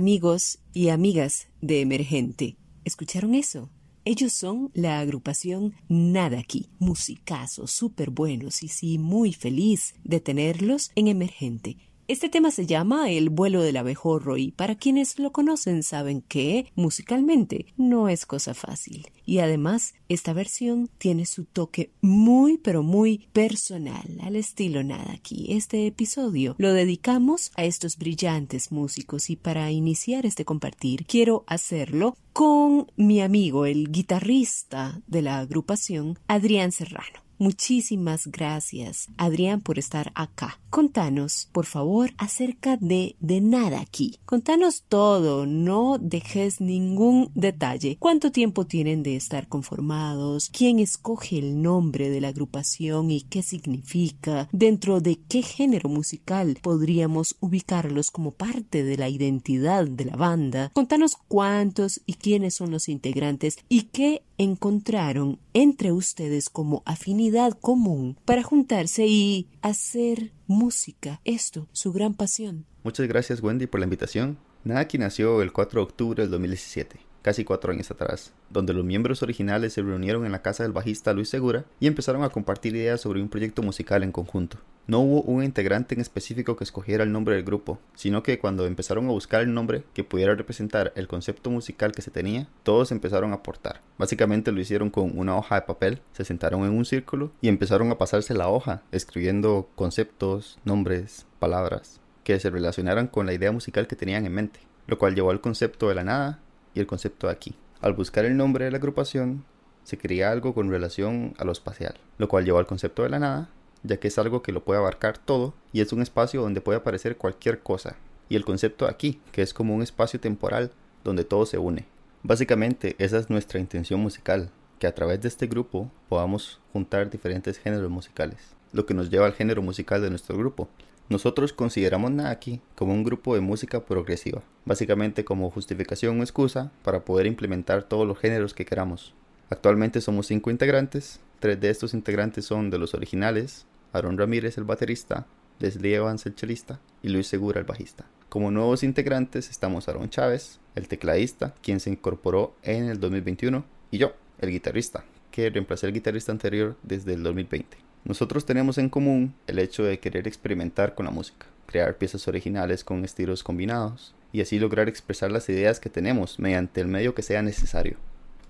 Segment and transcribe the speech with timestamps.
[0.00, 2.56] Amigos y amigas de Emergente.
[2.86, 3.68] ¿Escucharon eso?
[4.06, 10.90] Ellos son la agrupación Nada aquí, musicazos súper buenos y sí, muy feliz de tenerlos
[10.94, 11.76] en Emergente.
[12.10, 16.66] Este tema se llama El vuelo del abejorro y para quienes lo conocen saben que
[16.74, 19.06] musicalmente no es cosa fácil.
[19.24, 25.46] Y además esta versión tiene su toque muy pero muy personal al estilo nada aquí.
[25.50, 32.16] Este episodio lo dedicamos a estos brillantes músicos y para iniciar este compartir quiero hacerlo
[32.32, 37.29] con mi amigo el guitarrista de la agrupación Adrián Serrano.
[37.40, 40.60] Muchísimas gracias, Adrián, por estar acá.
[40.68, 44.18] Contanos, por favor, acerca de De Nada aquí.
[44.26, 47.96] Contanos todo, no dejes ningún detalle.
[47.98, 50.50] ¿Cuánto tiempo tienen de estar conformados?
[50.50, 54.50] ¿Quién escoge el nombre de la agrupación y qué significa?
[54.52, 60.70] ¿Dentro de qué género musical podríamos ubicarlos como parte de la identidad de la banda?
[60.74, 68.16] Contanos cuántos y quiénes son los integrantes y qué encontraron entre ustedes como afinidad común
[68.24, 71.20] para juntarse y hacer música.
[71.26, 72.64] Esto, su gran pasión.
[72.82, 74.38] Muchas gracias Wendy por la invitación.
[74.64, 79.22] Naki nació el 4 de octubre del 2017 casi cuatro años atrás, donde los miembros
[79.22, 83.00] originales se reunieron en la casa del bajista Luis Segura y empezaron a compartir ideas
[83.00, 84.58] sobre un proyecto musical en conjunto.
[84.90, 88.66] No hubo un integrante en específico que escogiera el nombre del grupo, sino que cuando
[88.66, 92.90] empezaron a buscar el nombre que pudiera representar el concepto musical que se tenía, todos
[92.90, 93.82] empezaron a aportar.
[93.98, 97.92] Básicamente lo hicieron con una hoja de papel, se sentaron en un círculo y empezaron
[97.92, 103.86] a pasarse la hoja, escribiendo conceptos, nombres, palabras, que se relacionaran con la idea musical
[103.86, 104.58] que tenían en mente,
[104.88, 106.40] lo cual llevó al concepto de la nada
[106.74, 107.54] y el concepto de aquí.
[107.80, 109.44] Al buscar el nombre de la agrupación,
[109.84, 113.20] se quería algo con relación a lo espacial, lo cual llevó al concepto de la
[113.20, 113.50] nada,
[113.82, 116.78] ya que es algo que lo puede abarcar todo y es un espacio donde puede
[116.78, 117.96] aparecer cualquier cosa.
[118.28, 120.72] Y el concepto aquí, que es como un espacio temporal
[121.04, 121.86] donde todo se une.
[122.22, 127.58] Básicamente esa es nuestra intención musical, que a través de este grupo podamos juntar diferentes
[127.58, 130.68] géneros musicales, lo que nos lleva al género musical de nuestro grupo,
[131.10, 137.04] nosotros consideramos Naki como un grupo de música progresiva, básicamente como justificación o excusa para
[137.04, 139.12] poder implementar todos los géneros que queramos.
[139.48, 144.64] Actualmente somos cinco integrantes, tres de estos integrantes son de los originales, Aaron Ramírez el
[144.64, 145.26] baterista,
[145.58, 148.06] Leslie Evans el chelista y Luis Segura el bajista.
[148.28, 153.98] Como nuevos integrantes estamos Aaron Chávez, el tecladista, quien se incorporó en el 2021, y
[153.98, 157.76] yo, el guitarrista, que reemplacé al guitarrista anterior desde el 2020.
[158.04, 162.84] Nosotros tenemos en común el hecho de querer experimentar con la música, crear piezas originales
[162.84, 167.22] con estilos combinados y así lograr expresar las ideas que tenemos mediante el medio que
[167.22, 167.98] sea necesario.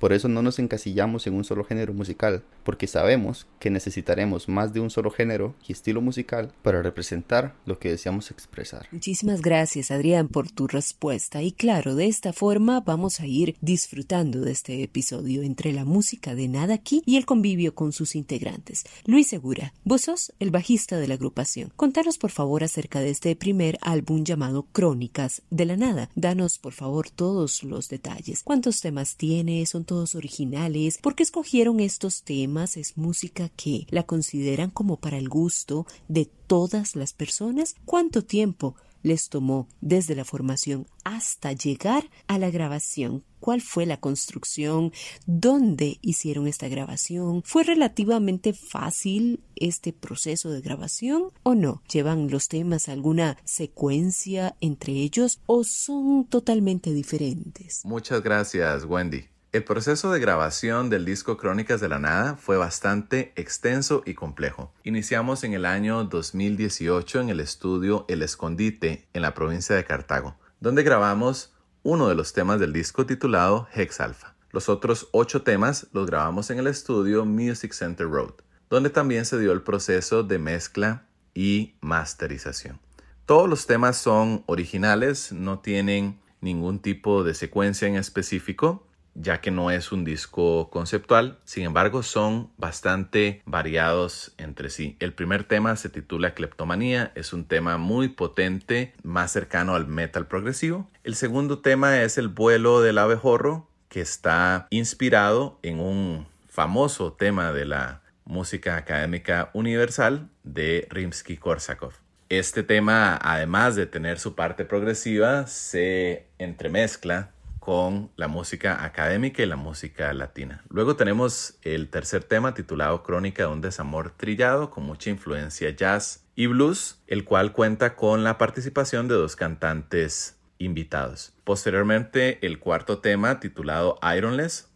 [0.00, 4.72] Por eso no nos encasillamos en un solo género musical, porque sabemos que necesitaremos más
[4.72, 8.88] de un solo género y estilo musical para representar lo que deseamos expresar.
[8.92, 14.40] Muchísimas gracias Adrián por tu respuesta y claro, de esta forma vamos a ir disfrutando
[14.40, 18.84] de este episodio entre la música de Nada aquí y el convivio con sus integrantes.
[19.04, 21.74] Luis Segura, vos sos el bajista de la agrupación.
[21.76, 26.08] Contanos por favor acerca de este primer álbum llamado Crónicas de la Nada.
[26.14, 28.42] Danos por favor todos los detalles.
[28.42, 29.66] ¿Cuántos temas tiene?
[29.66, 30.98] ¿Son todos originales?
[30.98, 32.76] ¿Por qué escogieron estos temas?
[32.76, 37.74] ¿Es música que la consideran como para el gusto de todas las personas?
[37.86, 43.24] ¿Cuánto tiempo les tomó desde la formación hasta llegar a la grabación?
[43.40, 44.92] ¿Cuál fue la construcción?
[45.26, 47.42] ¿Dónde hicieron esta grabación?
[47.44, 51.82] ¿Fue relativamente fácil este proceso de grabación o no?
[51.92, 57.84] ¿Llevan los temas alguna secuencia entre ellos o son totalmente diferentes?
[57.84, 59.24] Muchas gracias, Wendy.
[59.52, 64.72] El proceso de grabación del disco Crónicas de la Nada fue bastante extenso y complejo.
[64.84, 70.36] Iniciamos en el año 2018 en el estudio El Escondite en la provincia de Cartago,
[70.60, 71.52] donde grabamos
[71.82, 74.36] uno de los temas del disco titulado Hex Alpha.
[74.52, 78.34] Los otros ocho temas los grabamos en el estudio Music Center Road,
[78.68, 82.78] donde también se dio el proceso de mezcla y masterización.
[83.26, 88.86] Todos los temas son originales, no tienen ningún tipo de secuencia en específico
[89.20, 94.96] ya que no es un disco conceptual, sin embargo son bastante variados entre sí.
[95.00, 100.26] El primer tema se titula Kleptomanía, es un tema muy potente, más cercano al metal
[100.26, 100.88] progresivo.
[101.04, 107.52] El segundo tema es El vuelo del abejorro, que está inspirado en un famoso tema
[107.52, 111.92] de la música académica universal de Rimsky-Korsakov.
[112.28, 119.46] Este tema, además de tener su parte progresiva, se entremezcla con la música académica y
[119.46, 120.64] la música latina.
[120.70, 126.24] Luego tenemos el tercer tema titulado Crónica de un desamor trillado con mucha influencia jazz
[126.34, 131.34] y blues, el cual cuenta con la participación de dos cantantes invitados.
[131.44, 134.68] Posteriormente el cuarto tema titulado Ironless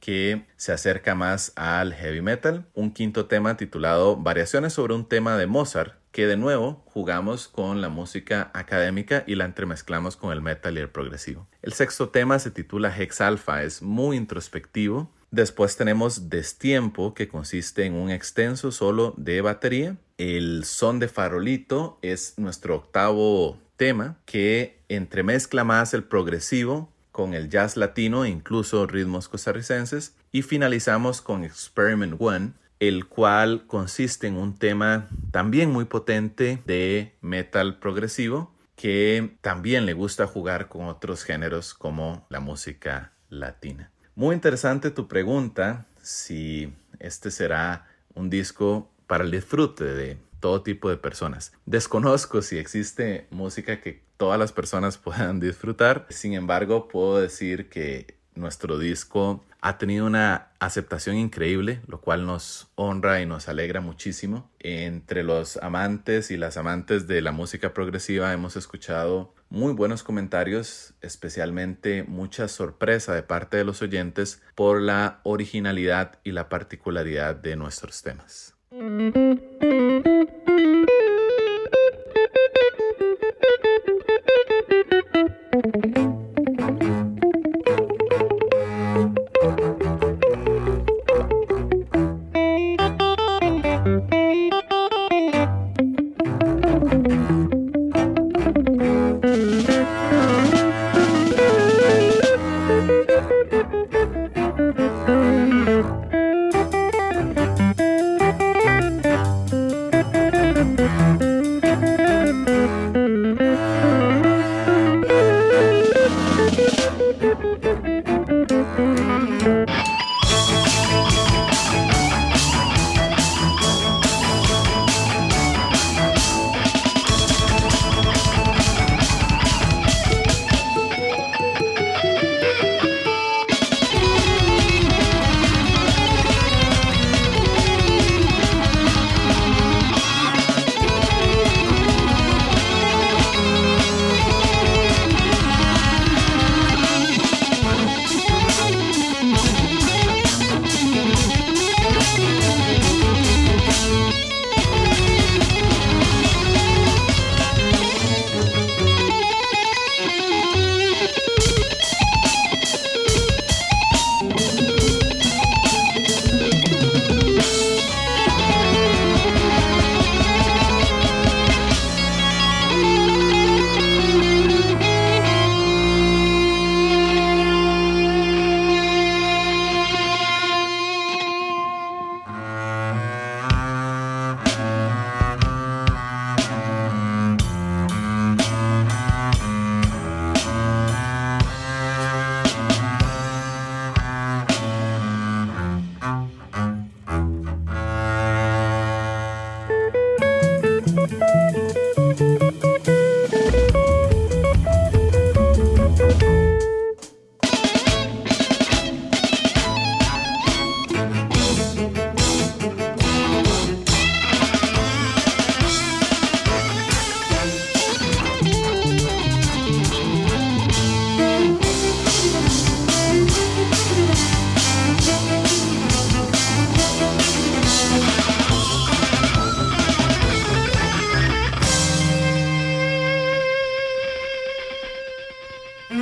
[0.00, 2.66] que se acerca más al heavy metal.
[2.74, 7.80] Un quinto tema titulado Variaciones sobre un tema de Mozart que de nuevo jugamos con
[7.80, 11.46] la música académica y la entremezclamos con el metal y el progresivo.
[11.62, 15.10] El sexto tema se titula Hex Alpha, es muy introspectivo.
[15.30, 19.96] Después tenemos Destiempo, que consiste en un extenso solo de batería.
[20.18, 27.48] El son de farolito es nuestro octavo tema que entremezcla más el progresivo con el
[27.48, 30.14] jazz latino e incluso ritmos costarricenses.
[30.32, 37.14] Y finalizamos con Experiment One, el cual consiste en un tema también muy potente de
[37.20, 43.90] metal progresivo que también le gusta jugar con otros géneros como la música latina.
[44.14, 50.88] Muy interesante tu pregunta si este será un disco para el disfrute de todo tipo
[50.88, 51.52] de personas.
[51.66, 56.06] Desconozco si existe música que todas las personas puedan disfrutar.
[56.08, 62.70] Sin embargo, puedo decir que nuestro disco ha tenido una aceptación increíble, lo cual nos
[62.74, 64.50] honra y nos alegra muchísimo.
[64.58, 70.94] Entre los amantes y las amantes de la música progresiva hemos escuchado muy buenos comentarios,
[71.00, 77.56] especialmente mucha sorpresa de parte de los oyentes por la originalidad y la particularidad de
[77.56, 78.54] nuestros temas.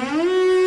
[0.09, 0.58] Música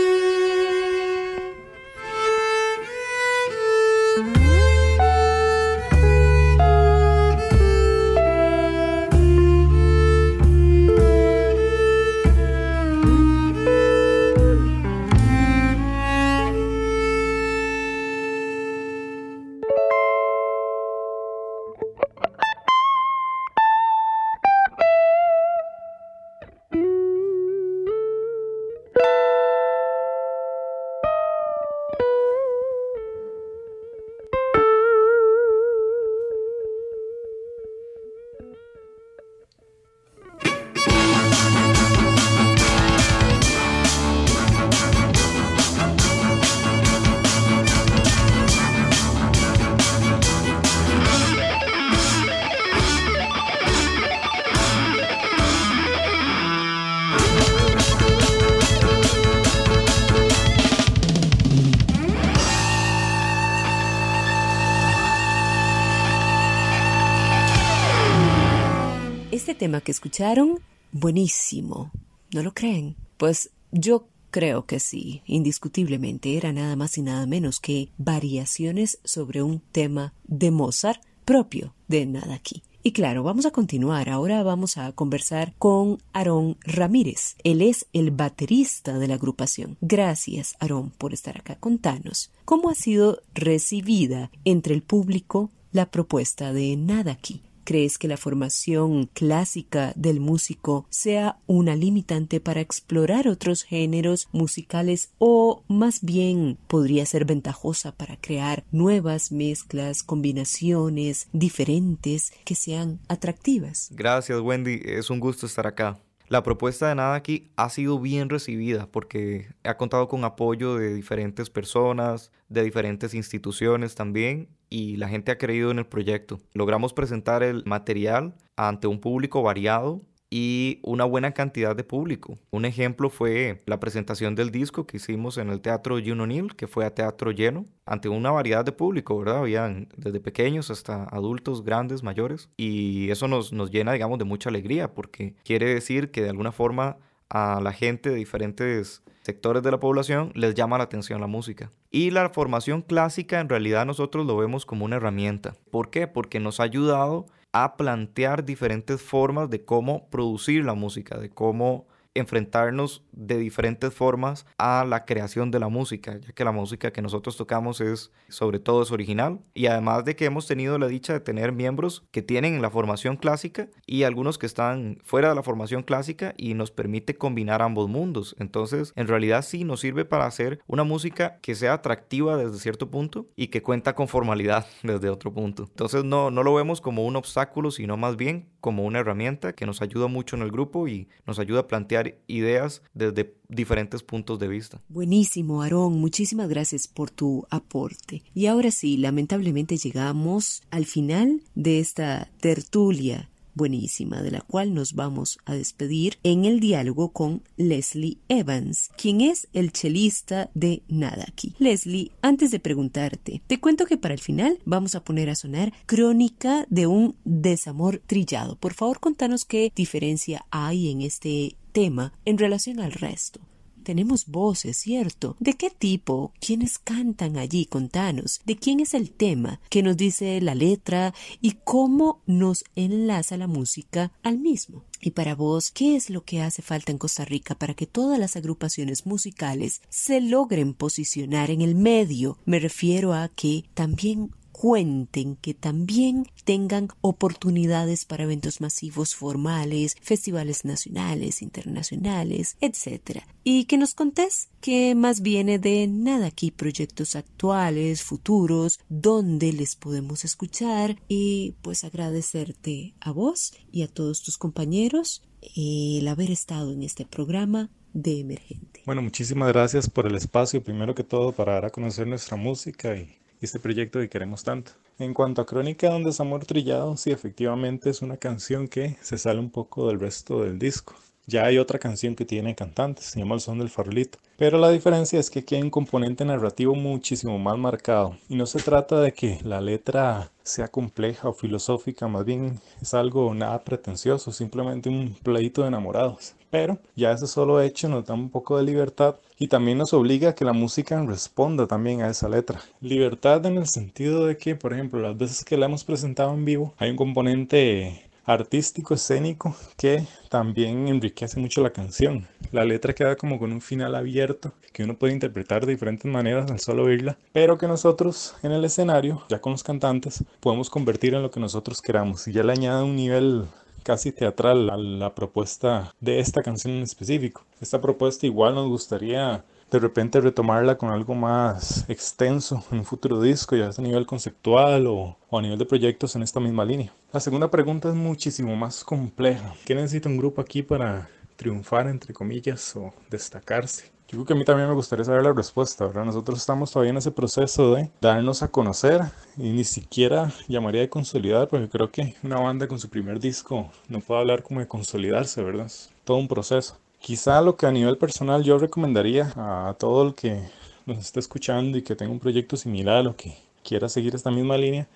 [69.62, 70.60] tema que escucharon,
[70.91, 71.91] buenísimo.
[72.34, 72.96] ¿No lo creen?
[73.18, 79.44] Pues yo creo que sí, indiscutiblemente era nada más y nada menos que variaciones sobre
[79.44, 82.63] un tema de Mozart propio de Nada aquí.
[82.82, 84.10] Y claro, vamos a continuar.
[84.10, 87.36] Ahora vamos a conversar con Aarón Ramírez.
[87.44, 89.77] Él es el baterista de la agrupación.
[89.80, 91.56] Gracias, Aarón, por estar acá.
[91.60, 97.41] Contanos, ¿cómo ha sido recibida entre el público la propuesta de Nadaki.
[97.63, 105.12] ¿Crees que la formación clásica del músico sea una limitante para explorar otros géneros musicales
[105.20, 113.89] o más bien podría ser ventajosa para crear nuevas mezclas, combinaciones diferentes que sean atractivas?
[113.91, 116.00] Gracias Wendy, es un gusto estar acá.
[116.32, 120.94] La propuesta de Nada aquí ha sido bien recibida porque ha contado con apoyo de
[120.94, 126.40] diferentes personas, de diferentes instituciones también y la gente ha creído en el proyecto.
[126.54, 130.01] Logramos presentar el material ante un público variado
[130.34, 132.40] y una buena cantidad de público.
[132.51, 136.68] Un ejemplo fue la presentación del disco que hicimos en el Teatro Juno O'Neill, que
[136.68, 139.40] fue a teatro lleno, ante una variedad de público, ¿verdad?
[139.40, 144.50] Habían desde pequeños hasta adultos, grandes, mayores, y eso nos, nos llena, digamos, de mucha
[144.50, 146.98] alegría, porque quiere decir que de alguna forma
[147.30, 151.72] a la gente de diferentes sectores de la población les llama la atención la música.
[151.90, 155.56] Y la formación clásica en realidad nosotros lo vemos como una herramienta.
[155.70, 156.08] ¿Por qué?
[156.08, 161.88] Porque nos ha ayudado a plantear diferentes formas de cómo producir la música, de cómo
[162.13, 167.01] enfrentarnos de diferentes formas a la creación de la música, ya que la música que
[167.01, 171.13] nosotros tocamos es sobre todo es original y además de que hemos tenido la dicha
[171.13, 175.44] de tener miembros que tienen la formación clásica y algunos que están fuera de la
[175.44, 178.36] formación clásica y nos permite combinar ambos mundos.
[178.39, 182.89] Entonces, en realidad sí nos sirve para hacer una música que sea atractiva desde cierto
[182.89, 185.63] punto y que cuenta con formalidad desde otro punto.
[185.70, 189.65] Entonces, no no lo vemos como un obstáculo, sino más bien como una herramienta que
[189.65, 194.39] nos ayuda mucho en el grupo y nos ayuda a plantear ideas desde diferentes puntos
[194.39, 194.82] de vista.
[194.88, 196.00] Buenísimo, Aarón.
[196.00, 198.24] Muchísimas gracias por tu aporte.
[198.34, 204.93] Y ahora sí, lamentablemente llegamos al final de esta tertulia buenísima, de la cual nos
[204.93, 211.55] vamos a despedir en el diálogo con Leslie Evans, quien es el chelista de Nadaki.
[211.60, 215.74] Leslie, antes de preguntarte, te cuento que para el final vamos a poner a sonar
[215.86, 218.55] Crónica de un desamor trillado.
[218.55, 223.39] Por favor, contanos qué diferencia hay en este tema en relación al resto.
[223.82, 225.36] Tenemos voces, ¿cierto?
[225.40, 226.34] ¿De qué tipo?
[226.40, 227.66] ¿Quiénes cantan allí?
[227.66, 228.42] Contanos.
[228.46, 229.60] ¿De quién es el tema?
[229.70, 231.14] ¿Qué nos dice la letra?
[231.42, 234.86] ¿Y cómo nos enlaza la música al mismo?
[235.02, 238.20] Y para vos, ¿qué es lo que hace falta en Costa Rica para que todas
[238.20, 242.38] las agrupaciones musicales se logren posicionar en el medio?
[242.46, 250.66] Me refiero a que también cuenten, que también tengan oportunidades para eventos masivos formales, festivales
[250.66, 253.24] nacionales, internacionales, etc.
[253.44, 259.76] Y que nos contés que más viene de nada aquí, proyectos actuales, futuros, donde les
[259.76, 265.24] podemos escuchar y pues agradecerte a vos y a todos tus compañeros
[265.56, 268.84] el haber estado en este programa de emergente.
[268.86, 272.96] Bueno, muchísimas gracias por el espacio, primero que todo, para dar a conocer nuestra música
[272.96, 274.72] y este proyecto que queremos tanto.
[275.00, 279.18] En cuanto a Crónica de un desamor trillado, sí, efectivamente es una canción que se
[279.18, 280.96] sale un poco del resto del disco.
[281.31, 284.20] Ya hay otra canción que tiene cantantes, se llama El Son del Farolito.
[284.35, 288.17] Pero la diferencia es que aquí hay un componente narrativo muchísimo más marcado.
[288.27, 292.94] Y no se trata de que la letra sea compleja o filosófica, más bien es
[292.94, 296.33] algo nada pretencioso, simplemente un pleito de enamorados.
[296.50, 300.31] Pero ya ese solo hecho nos da un poco de libertad y también nos obliga
[300.31, 302.59] a que la música responda también a esa letra.
[302.81, 306.44] Libertad en el sentido de que, por ejemplo, las veces que la hemos presentado en
[306.44, 312.27] vivo, hay un componente artístico, escénico, que también enriquece mucho la canción.
[312.51, 316.50] La letra queda como con un final abierto que uno puede interpretar de diferentes maneras
[316.50, 321.14] al solo oírla, pero que nosotros en el escenario, ya con los cantantes, podemos convertir
[321.14, 323.46] en lo que nosotros queramos y ya le añade un nivel
[323.84, 327.44] casi teatral a la propuesta de esta canción en específico.
[327.60, 333.22] Esta propuesta igual nos gustaría de repente retomarla con algo más extenso en un futuro
[333.22, 336.94] disco, ya a nivel conceptual o, a nivel de proyectos en esta misma línea.
[337.14, 339.53] La segunda pregunta es muchísimo más compleja.
[339.66, 343.92] ¿Qué necesita un grupo aquí para triunfar, entre comillas, o destacarse?
[344.10, 346.03] Yo creo que a mí también me gustaría saber la respuesta, ¿verdad?
[346.03, 349.00] Nosotros estamos todavía en ese proceso de darnos a conocer
[349.38, 353.72] y ni siquiera llamaría de consolidar, porque creo que una banda con su primer disco
[353.88, 355.68] no puede hablar como de consolidarse, ¿verdad?
[355.68, 356.77] Es todo un proceso.
[357.01, 360.40] Quizá lo que a nivel personal yo recomendaría a todo el que
[360.85, 364.55] nos esté escuchando y que tenga un proyecto similar o que quiera seguir esta misma
[364.55, 364.87] línea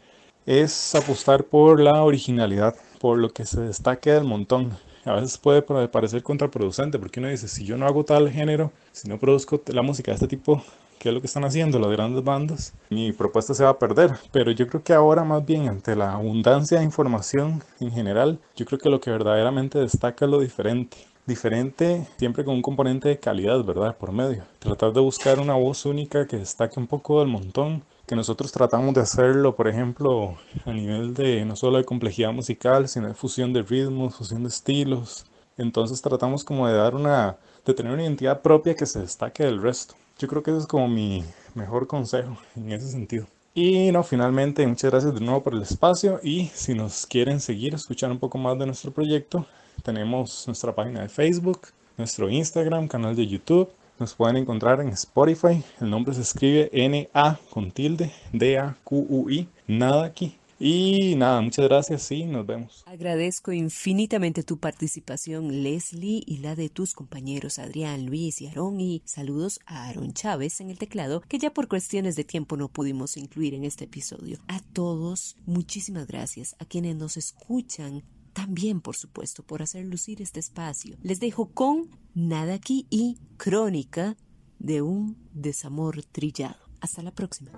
[0.45, 4.77] es apostar por la originalidad, por lo que se destaque del montón.
[5.03, 9.09] A veces puede parecer contraproducente porque uno dice, si yo no hago tal género, si
[9.09, 10.63] no produzco la música de este tipo,
[10.99, 12.75] ¿qué es lo que están haciendo las grandes bandas?
[12.91, 14.11] Mi propuesta se va a perder.
[14.31, 18.67] Pero yo creo que ahora más bien ante la abundancia de información en general, yo
[18.67, 23.19] creo que lo que verdaderamente destaca es lo diferente diferente, siempre con un componente de
[23.19, 23.97] calidad, ¿verdad?
[23.97, 24.43] Por medio.
[24.59, 28.93] Tratar de buscar una voz única que destaque un poco del montón que nosotros tratamos
[28.93, 33.51] de hacerlo, por ejemplo, a nivel de no solo de complejidad musical, sino de fusión
[33.51, 35.25] de ritmos, fusión de estilos.
[35.57, 39.61] Entonces tratamos como de dar una, de tener una identidad propia que se destaque del
[39.61, 39.95] resto.
[40.19, 41.23] Yo creo que ese es como mi
[41.55, 43.25] mejor consejo en ese sentido.
[43.53, 47.73] Y no, finalmente, muchas gracias de nuevo por el espacio y si nos quieren seguir,
[47.73, 49.45] escuchar un poco más de nuestro proyecto,
[49.83, 53.69] tenemos nuestra página de Facebook, nuestro Instagram, canal de YouTube.
[53.99, 55.63] Nos pueden encontrar en Spotify.
[55.79, 59.47] El nombre se escribe N-A con tilde D-A-Q-U-I.
[59.67, 60.37] Nada aquí.
[60.57, 62.83] Y nada, muchas gracias y nos vemos.
[62.85, 68.79] Agradezco infinitamente tu participación, Leslie, y la de tus compañeros Adrián, Luis y Aarón.
[68.79, 72.69] Y saludos a Aaron Chávez en el teclado, que ya por cuestiones de tiempo no
[72.69, 74.39] pudimos incluir en este episodio.
[74.47, 76.55] A todos, muchísimas gracias.
[76.59, 78.03] A quienes nos escuchan,
[78.35, 80.97] también, por supuesto, por hacer lucir este espacio.
[81.01, 84.17] Les dejo con Nada aquí y Crónica
[84.59, 86.59] de un desamor trillado.
[86.81, 87.51] Hasta la próxima.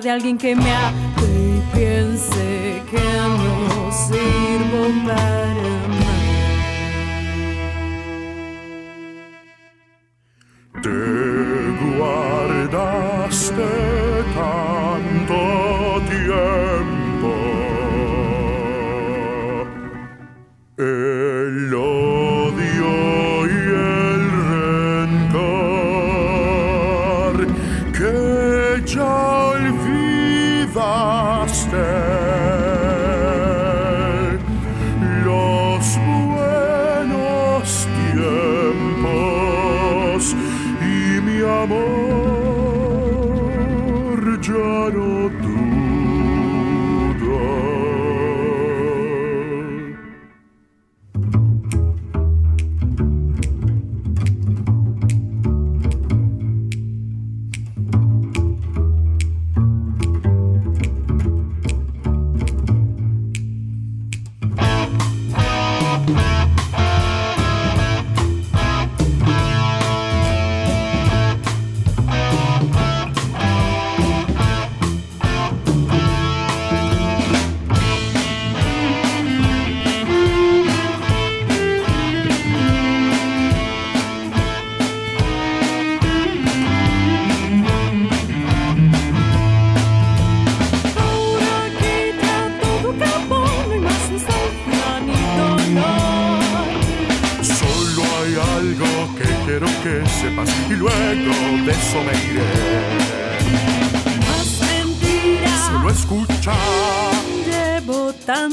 [0.00, 5.54] De alguien que me ame y piense que no sirvo para
[10.82, 11.17] más.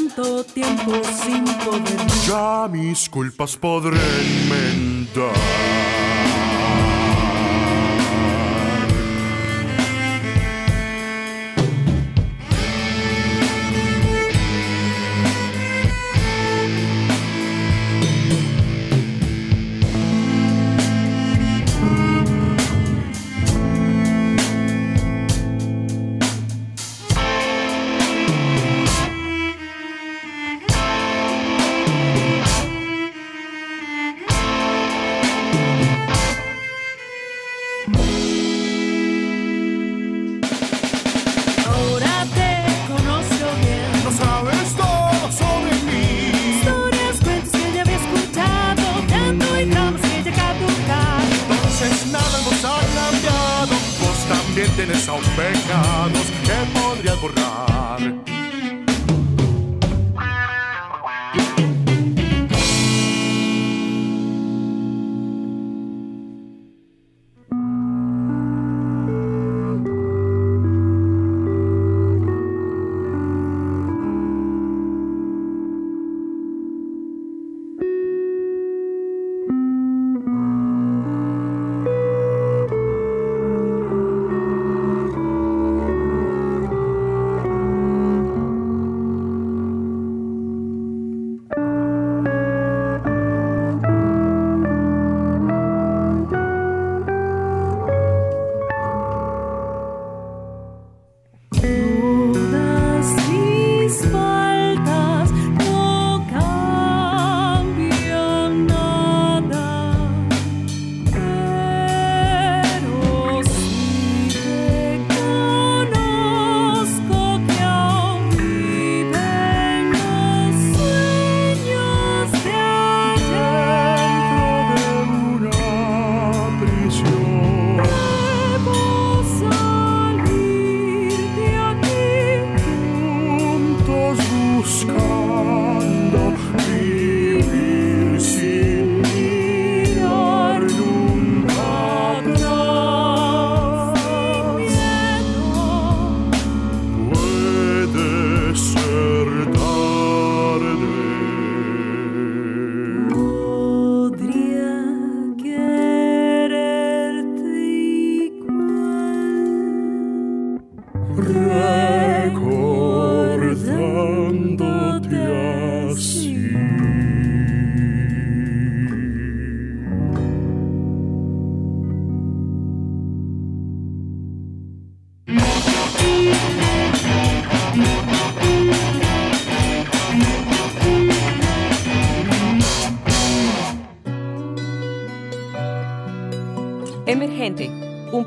[0.07, 2.07] tanto tiempo sin poder.
[2.27, 5.84] Ya mis culpas podré enmendar.
[54.75, 58.34] pertenece a un pecado que podrías borrar.